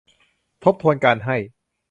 [0.63, 1.37] ทบทวนการให้